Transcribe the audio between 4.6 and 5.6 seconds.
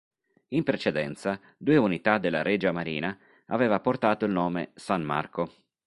"San Marco".